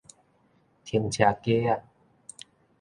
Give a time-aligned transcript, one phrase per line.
[0.83, 1.83] 停車格仔